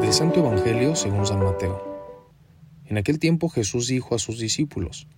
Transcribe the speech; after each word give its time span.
Del 0.00 0.12
Santo 0.12 0.38
Evangelio 0.38 0.94
según 0.94 1.26
San 1.26 1.40
Mateo. 1.40 1.82
En 2.86 2.96
aquel 2.96 3.18
tiempo 3.18 3.48
Jesús 3.48 3.88
dijo 3.88 4.14
a 4.14 4.20
sus 4.20 4.38
discípulos, 4.38 5.08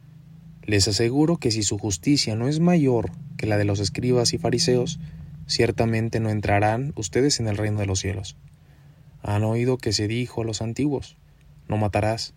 Les 0.62 0.88
aseguro 0.88 1.36
que 1.36 1.50
si 1.50 1.62
su 1.62 1.76
justicia 1.76 2.36
no 2.36 2.48
es 2.48 2.58
mayor 2.58 3.10
que 3.36 3.44
la 3.44 3.58
de 3.58 3.66
los 3.66 3.80
escribas 3.80 4.32
y 4.32 4.38
fariseos, 4.38 4.98
ciertamente 5.46 6.18
no 6.18 6.30
entrarán 6.30 6.94
ustedes 6.96 7.40
en 7.40 7.48
el 7.48 7.58
reino 7.58 7.80
de 7.80 7.86
los 7.86 7.98
cielos. 7.98 8.38
Han 9.22 9.44
oído 9.44 9.76
que 9.76 9.92
se 9.92 10.08
dijo 10.08 10.40
a 10.40 10.46
los 10.46 10.62
antiguos, 10.62 11.18
No 11.68 11.76
matarás, 11.76 12.32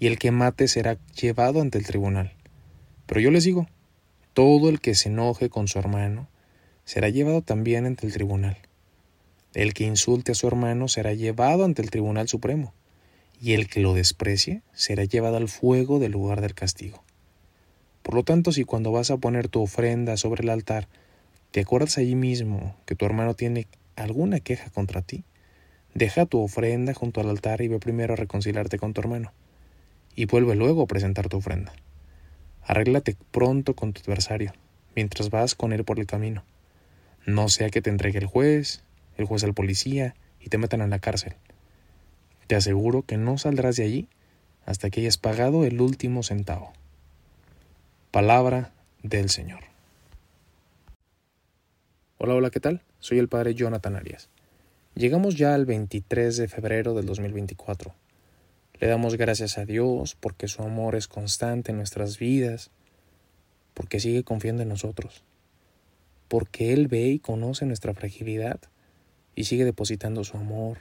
y 0.00 0.08
el 0.08 0.18
que 0.18 0.32
mate 0.32 0.66
será 0.66 0.98
llevado 1.14 1.60
ante 1.60 1.78
el 1.78 1.86
tribunal. 1.86 2.32
Pero 3.06 3.20
yo 3.20 3.30
les 3.30 3.44
digo, 3.44 3.68
todo 4.38 4.68
el 4.68 4.80
que 4.80 4.94
se 4.94 5.08
enoje 5.08 5.50
con 5.50 5.66
su 5.66 5.80
hermano, 5.80 6.28
será 6.84 7.08
llevado 7.08 7.42
también 7.42 7.86
ante 7.86 8.06
el 8.06 8.12
tribunal. 8.12 8.56
El 9.52 9.74
que 9.74 9.82
insulte 9.82 10.30
a 10.30 10.36
su 10.36 10.46
hermano 10.46 10.86
será 10.86 11.12
llevado 11.12 11.64
ante 11.64 11.82
el 11.82 11.90
Tribunal 11.90 12.28
Supremo, 12.28 12.72
y 13.40 13.54
el 13.54 13.68
que 13.68 13.80
lo 13.80 13.94
desprecie 13.94 14.62
será 14.72 15.02
llevado 15.02 15.38
al 15.38 15.48
fuego 15.48 15.98
del 15.98 16.12
lugar 16.12 16.40
del 16.40 16.54
castigo. 16.54 17.02
Por 18.04 18.14
lo 18.14 18.22
tanto, 18.22 18.52
si 18.52 18.62
cuando 18.62 18.92
vas 18.92 19.10
a 19.10 19.16
poner 19.16 19.48
tu 19.48 19.60
ofrenda 19.60 20.16
sobre 20.16 20.44
el 20.44 20.50
altar, 20.50 20.86
te 21.50 21.62
acuerdas 21.62 21.98
allí 21.98 22.14
mismo 22.14 22.76
que 22.86 22.94
tu 22.94 23.06
hermano 23.06 23.34
tiene 23.34 23.66
alguna 23.96 24.38
queja 24.38 24.70
contra 24.70 25.02
ti, 25.02 25.24
deja 25.94 26.26
tu 26.26 26.40
ofrenda 26.40 26.94
junto 26.94 27.20
al 27.20 27.30
altar 27.30 27.60
y 27.60 27.66
ve 27.66 27.80
primero 27.80 28.12
a 28.12 28.16
reconciliarte 28.16 28.78
con 28.78 28.94
tu 28.94 29.00
hermano, 29.00 29.32
y 30.14 30.26
vuelve 30.26 30.54
luego 30.54 30.82
a 30.82 30.86
presentar 30.86 31.28
tu 31.28 31.38
ofrenda. 31.38 31.72
Arréglate 32.68 33.16
pronto 33.32 33.74
con 33.74 33.92
tu 33.92 34.02
adversario, 34.02 34.52
mientras 34.94 35.30
vas 35.30 35.56
con 35.56 35.72
él 35.72 35.82
por 35.82 35.98
el 35.98 36.06
camino 36.06 36.44
no 37.28 37.50
sea 37.50 37.68
que 37.68 37.82
te 37.82 37.90
entregue 37.90 38.18
el 38.18 38.26
juez, 38.26 38.82
el 39.18 39.26
juez 39.26 39.44
al 39.44 39.52
policía 39.52 40.14
y 40.40 40.48
te 40.48 40.56
metan 40.56 40.80
en 40.80 40.88
la 40.88 40.98
cárcel. 40.98 41.34
Te 42.46 42.56
aseguro 42.56 43.02
que 43.02 43.18
no 43.18 43.36
saldrás 43.36 43.76
de 43.76 43.84
allí 43.84 44.08
hasta 44.64 44.88
que 44.88 45.02
hayas 45.02 45.18
pagado 45.18 45.66
el 45.66 45.80
último 45.82 46.22
centavo. 46.22 46.72
Palabra 48.10 48.72
del 49.02 49.28
Señor. 49.28 49.60
Hola, 52.16 52.34
hola, 52.34 52.50
¿qué 52.50 52.60
tal? 52.60 52.80
Soy 52.98 53.18
el 53.18 53.28
padre 53.28 53.54
Jonathan 53.54 53.96
Arias. 53.96 54.30
Llegamos 54.94 55.36
ya 55.36 55.54
al 55.54 55.66
23 55.66 56.34
de 56.38 56.48
febrero 56.48 56.94
del 56.94 57.04
2024. 57.04 57.94
Le 58.80 58.86
damos 58.86 59.16
gracias 59.16 59.58
a 59.58 59.64
Dios 59.64 60.16
porque 60.18 60.48
su 60.48 60.62
amor 60.62 60.94
es 60.94 61.08
constante 61.08 61.72
en 61.72 61.78
nuestras 61.78 62.18
vidas, 62.18 62.70
porque 63.74 64.00
sigue 64.00 64.24
confiando 64.24 64.62
en 64.62 64.68
nosotros 64.68 65.24
porque 66.28 66.74
Él 66.74 66.88
ve 66.88 67.08
y 67.08 67.18
conoce 67.18 67.66
nuestra 67.66 67.94
fragilidad 67.94 68.60
y 69.34 69.44
sigue 69.44 69.64
depositando 69.64 70.24
su 70.24 70.36
amor, 70.36 70.78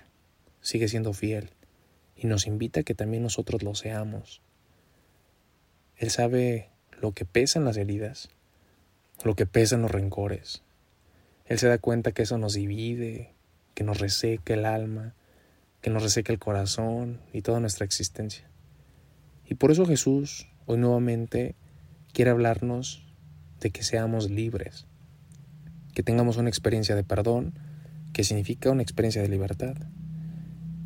sigue 0.62 0.90
siendo 0.90 1.14
fiel 1.14 1.52
y 2.16 2.28
nos 2.28 2.48
invita 2.48 2.82
a 2.82 2.84
que 2.84 2.94
también 2.94 3.24
nosotros 3.24 3.64
lo 3.64 3.74
seamos. 3.74 4.42
Él 5.96 6.10
sabe 6.12 6.70
lo 7.00 7.14
que 7.14 7.26
pesan 7.26 7.66
las 7.66 7.78
heridas, 7.78 8.30
lo 9.24 9.36
que 9.36 9.46
pesan 9.46 9.82
los 9.82 9.92
rencores. 9.92 10.64
Él 11.46 11.58
se 11.60 11.68
da 11.68 11.78
cuenta 11.78 12.12
que 12.12 12.24
eso 12.24 12.38
nos 12.38 12.54
divide, 12.54 13.34
que 13.74 13.84
nos 13.84 14.00
reseca 14.00 14.54
el 14.54 14.66
alma, 14.66 15.16
que 15.82 15.90
nos 15.90 16.04
reseca 16.04 16.34
el 16.34 16.40
corazón 16.40 17.20
y 17.34 17.42
toda 17.42 17.60
nuestra 17.60 17.86
existencia. 17.86 18.50
Y 19.46 19.56
por 19.56 19.72
eso 19.72 19.86
Jesús 19.86 20.48
hoy 20.66 20.78
nuevamente 20.78 21.56
quiere 22.14 22.32
hablarnos 22.32 23.06
de 23.60 23.70
que 23.72 23.84
seamos 23.84 24.30
libres, 24.30 24.86
que 25.94 26.04
tengamos 26.04 26.38
una 26.38 26.50
experiencia 26.50 26.96
de 26.96 27.04
perdón, 27.04 27.54
que 28.14 28.24
significa 28.24 28.72
una 28.72 28.82
experiencia 28.82 29.22
de 29.22 29.30
libertad, 29.30 29.76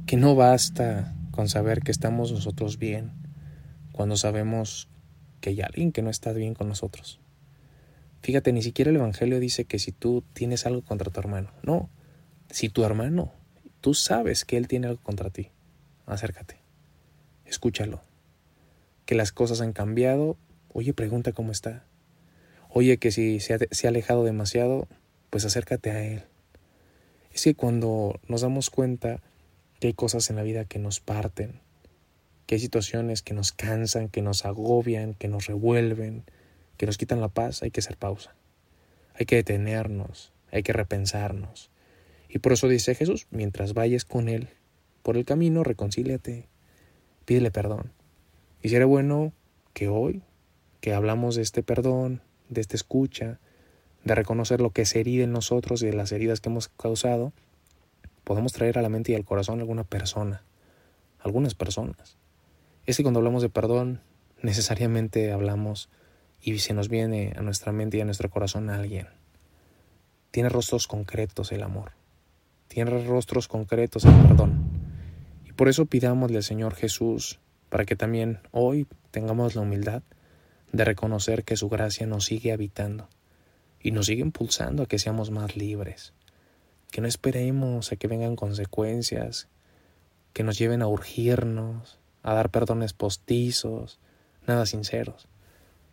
que 0.06 0.18
no 0.18 0.36
basta 0.36 1.16
con 1.32 1.50
saber 1.50 1.82
que 1.82 1.92
estamos 1.92 2.32
nosotros 2.32 2.78
bien, 2.78 3.12
cuando 3.92 4.18
sabemos 4.18 4.90
que 5.40 5.50
hay 5.50 5.62
alguien 5.62 5.92
que 5.92 6.02
no 6.02 6.10
está 6.10 6.34
bien 6.34 6.54
con 6.54 6.68
nosotros. 6.68 7.20
Fíjate, 8.22 8.54
ni 8.54 8.62
siquiera 8.62 8.92
el 8.92 8.98
Evangelio 8.98 9.40
dice 9.40 9.66
que 9.66 9.80
si 9.80 9.92
tú 9.92 10.24
tienes 10.34 10.66
algo 10.66 10.84
contra 10.84 11.12
tu 11.12 11.20
hermano, 11.20 11.52
no, 11.64 11.90
si 12.50 12.70
tu 12.70 12.84
hermano, 12.84 13.34
tú 13.82 13.94
sabes 13.94 14.46
que 14.46 14.58
él 14.58 14.68
tiene 14.68 14.88
algo 14.88 15.02
contra 15.02 15.30
ti, 15.30 15.50
acércate, 16.06 16.58
escúchalo, 17.46 18.02
que 19.06 19.16
las 19.16 19.32
cosas 19.32 19.62
han 19.62 19.74
cambiado, 19.74 20.38
oye, 20.72 20.94
pregunta 20.94 21.34
cómo 21.34 21.52
está, 21.52 21.84
oye, 22.70 22.98
que 22.98 23.12
si 23.12 23.40
se 23.40 23.54
ha, 23.54 23.90
alejado 23.90 24.24
demasiado, 24.24 24.88
pues 25.30 25.46
acércate 25.46 25.92
a 25.92 26.04
Él. 26.04 26.24
Es 27.34 27.44
que 27.44 27.56
cuando 27.56 28.20
nos 28.28 28.42
damos 28.42 28.70
cuenta 28.70 29.22
que 29.80 29.88
hay 29.88 29.94
cosas 29.94 30.30
en 30.30 30.36
la 30.36 30.44
vida 30.44 30.66
que 30.66 30.80
nos 30.80 31.00
parten, 31.00 31.60
que 32.46 32.56
hay 32.56 32.62
situaciones 32.62 33.22
que 33.22 33.34
nos 33.34 33.52
cansan, 33.52 34.10
que 34.10 34.22
nos 34.22 34.46
agobian, 34.46 35.14
que 35.14 35.28
nos 35.28 35.48
revuelven, 35.48 36.24
que 36.78 36.86
nos 36.86 36.98
quitan 36.98 37.22
la 37.22 37.30
paz, 37.30 37.64
hay 37.64 37.72
que 37.72 37.80
hacer 37.80 37.98
pausa. 37.98 38.36
Hay 39.16 39.26
que 39.26 39.38
detenernos, 39.38 40.34
hay 40.52 40.64
que 40.64 40.74
repensarnos. 40.74 41.71
Y 42.34 42.40
por 42.40 42.54
eso 42.54 42.70
dice 42.70 42.96
Jesús, 42.96 43.28
mientras 43.30 43.74
vayas 43.74 44.06
con 44.06 44.30
Él 44.30 44.48
por 45.04 45.18
el 45.18 45.26
camino, 45.26 45.64
reconcíliate, 45.64 46.48
pídele 47.26 47.52
perdón. 47.52 47.92
Y 48.62 48.70
será 48.70 48.86
bueno 48.86 49.34
que 49.74 49.90
hoy, 49.90 50.24
que 50.80 50.94
hablamos 50.94 51.36
de 51.36 51.42
este 51.42 51.62
perdón, 51.62 52.22
de 52.50 52.62
esta 52.62 52.78
escucha, 52.78 53.40
de 54.06 54.16
reconocer 54.16 54.62
lo 54.62 54.70
que 54.70 54.84
es 54.84 54.96
herida 54.96 55.26
en 55.26 55.34
nosotros 55.34 55.82
y 55.84 55.88
de 55.88 55.94
las 55.94 56.12
heridas 56.14 56.40
que 56.40 56.50
hemos 56.50 56.70
causado, 56.70 57.34
podemos 58.24 58.54
traer 58.54 58.78
a 58.78 58.82
la 58.82 58.90
mente 58.90 59.12
y 59.12 59.16
al 59.16 59.26
corazón 59.26 59.60
alguna 59.60 59.84
persona, 59.84 60.44
algunas 61.20 61.54
personas. 61.54 62.18
Es 62.86 62.96
que 62.96 63.04
cuando 63.04 63.20
hablamos 63.20 63.42
de 63.42 63.50
perdón, 63.50 64.00
necesariamente 64.42 65.34
hablamos 65.34 65.90
y 66.42 66.60
se 66.60 66.74
nos 66.74 66.88
viene 66.88 67.34
a 67.36 67.42
nuestra 67.42 67.74
mente 67.74 67.98
y 67.98 68.02
a 68.02 68.06
nuestro 68.06 68.30
corazón 68.30 68.70
alguien. 68.70 69.08
Tiene 70.32 70.48
rostros 70.48 70.88
concretos 70.88 71.52
el 71.52 71.64
amor. 71.64 71.92
Tiene 72.72 73.04
rostros 73.04 73.50
concretos 73.50 74.06
el 74.06 74.14
perdón. 74.22 74.54
Y 75.46 75.52
por 75.52 75.68
eso 75.68 75.88
pidámosle 75.88 76.38
al 76.38 76.44
Señor 76.44 76.74
Jesús 76.74 77.42
para 77.68 77.84
que 77.84 77.98
también 77.98 78.40
hoy 78.52 78.88
tengamos 79.12 79.56
la 79.56 79.64
humildad 79.64 80.04
de 80.72 80.86
reconocer 80.86 81.44
que 81.44 81.58
su 81.58 81.68
gracia 81.68 82.08
nos 82.08 82.24
sigue 82.24 82.54
habitando 82.54 83.10
y 83.82 83.92
nos 83.92 84.06
sigue 84.06 84.22
impulsando 84.22 84.84
a 84.84 84.86
que 84.86 85.00
seamos 85.00 85.32
más 85.32 85.58
libres, 85.58 86.14
que 86.92 87.02
no 87.02 87.10
esperemos 87.10 87.92
a 87.92 87.98
que 87.98 88.08
vengan 88.08 88.38
consecuencias, 88.38 89.50
que 90.32 90.44
nos 90.44 90.58
lleven 90.58 90.82
a 90.82 90.88
urgirnos, 90.88 92.00
a 92.24 92.34
dar 92.34 92.52
perdones 92.52 92.94
postizos, 92.94 94.00
nada 94.48 94.66
sinceros, 94.66 95.28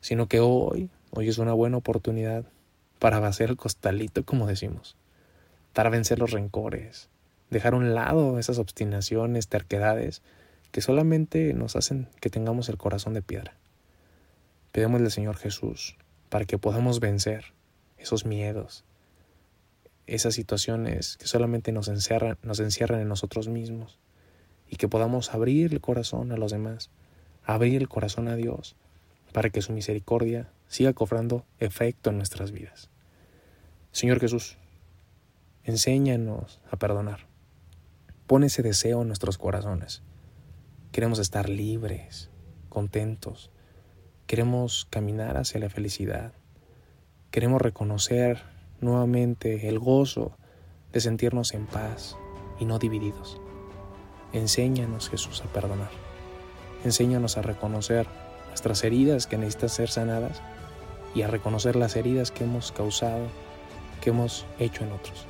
sino 0.01 0.29
que 0.29 0.39
hoy, 0.39 0.91
hoy 1.11 1.29
es 1.29 1.39
una 1.39 1.55
buena 1.55 1.79
oportunidad 1.79 2.45
para 3.01 3.19
vaciar 3.19 3.49
el 3.51 3.57
costalito, 3.57 4.25
como 4.25 4.47
decimos, 4.47 4.97
para 5.79 5.91
vencer 5.91 6.19
los 6.19 6.33
rencores, 6.33 7.09
dejar 7.51 7.75
a 7.75 7.77
un 7.77 7.95
lado 7.95 8.41
esas 8.41 8.59
obstinaciones, 8.59 9.47
terquedades 9.47 10.23
que 10.73 10.81
solamente 10.81 11.55
nos 11.55 11.77
hacen 11.77 12.09
que 12.21 12.31
tengamos 12.31 12.69
el 12.69 12.77
corazón 12.77 13.15
de 13.15 13.23
piedra. 13.23 13.55
Pedimos 14.73 15.01
al 15.01 15.13
Señor 15.13 15.37
Jesús 15.37 15.97
para 16.31 16.47
que 16.47 16.59
podamos 16.59 16.99
vencer 16.99 17.53
esos 17.97 18.27
miedos, 18.27 18.83
esas 20.09 20.35
situaciones 20.35 21.17
que 21.17 21.29
solamente 21.29 21.71
nos 21.71 21.87
encierran, 21.87 22.39
nos 22.43 22.59
encierran 22.59 23.01
en 23.01 23.07
nosotros 23.07 23.47
mismos 23.47 24.01
y 24.69 24.79
que 24.79 24.89
podamos 24.89 25.33
abrir 25.33 25.73
el 25.73 25.81
corazón 25.81 26.33
a 26.33 26.37
los 26.37 26.51
demás, 26.51 26.91
abrir 27.45 27.81
el 27.81 27.89
corazón 27.89 28.27
a 28.27 28.35
Dios 28.35 28.75
para 29.33 29.49
que 29.51 29.63
su 29.63 29.73
misericordia 29.73 30.49
siga 30.67 30.93
cobrando 30.93 31.45
efecto 31.61 32.11
en 32.11 32.17
nuestras 32.17 32.51
vidas. 32.51 32.91
Señor 33.93 34.19
Jesús, 34.19 34.59
enséñanos 35.69 36.61
a 36.71 36.79
perdonar. 36.79 37.27
Pon 38.27 38.43
ese 38.43 38.63
deseo 38.63 39.03
en 39.03 39.09
nuestros 39.09 39.37
corazones. 39.37 40.03
Queremos 40.93 41.19
estar 41.19 41.51
libres, 41.51 42.31
contentos. 42.71 43.51
Queremos 44.27 44.87
caminar 44.89 45.37
hacia 45.37 45.61
la 45.61 45.69
felicidad. 45.69 46.33
Queremos 47.31 47.61
reconocer 47.61 48.43
nuevamente 48.81 49.69
el 49.69 49.79
gozo 49.79 50.33
de 50.93 51.01
sentirnos 51.01 51.53
en 51.53 51.67
paz 51.67 52.17
y 52.59 52.65
no 52.65 52.79
divididos. 52.79 53.39
Enséñanos, 54.33 55.11
Jesús, 55.11 55.43
a 55.43 55.53
perdonar. 55.53 55.91
Enséñanos 56.83 57.37
a 57.37 57.43
reconocer 57.43 58.07
nuestras 58.49 58.85
heridas 58.85 59.27
que 59.27 59.37
necesitan 59.37 59.69
ser 59.69 59.91
sanadas 59.91 60.41
y 61.15 61.23
a 61.23 61.27
reconocer 61.27 61.77
las 61.77 61.95
heridas 61.95 62.31
que 62.31 62.45
hemos 62.45 62.73
causado, 62.73 63.27
que 64.01 64.11
hemos 64.11 64.47
hecho 64.59 64.85
en 64.85 64.93
otros. 64.93 65.27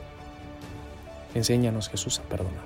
Enséñanos, 1.35 1.89
Jesús, 1.89 2.19
a 2.19 2.23
perdonar. 2.23 2.65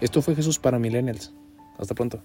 Esto 0.00 0.22
fue 0.22 0.34
Jesús 0.34 0.58
para 0.58 0.78
Millennials. 0.78 1.32
Hasta 1.78 1.94
pronto. 1.94 2.22